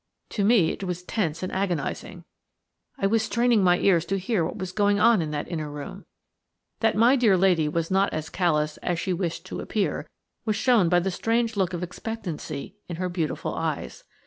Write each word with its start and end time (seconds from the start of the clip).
To 0.29 0.43
me 0.43 0.71
it 0.71 0.83
was 0.83 1.03
tense 1.03 1.43
and 1.43 1.51
agonising. 1.51 2.23
I 2.97 3.05
was 3.05 3.21
straining 3.21 3.63
my 3.63 3.77
ears 3.77 4.03
to 4.05 4.17
hear 4.17 4.43
what 4.43 4.57
was 4.57 4.71
going 4.71 4.99
on 4.99 5.21
in 5.21 5.29
that 5.29 5.47
inner 5.47 5.69
room. 5.69 6.05
That 6.79 6.95
my 6.95 7.15
dear 7.15 7.37
lady 7.37 7.69
was 7.69 7.91
not 7.91 8.11
as 8.11 8.27
callous 8.31 8.77
as 8.77 8.97
she 8.99 9.13
wished 9.13 9.45
to 9.45 9.59
appear 9.59 10.09
was 10.43 10.55
shown 10.55 10.89
by 10.89 11.01
the 11.01 11.11
strange 11.11 11.55
look 11.55 11.73
of 11.73 11.83
expectancy 11.83 12.77
in 12.87 12.95
her 12.95 13.09
beautiful 13.09 13.53
eyes. 13.53 14.03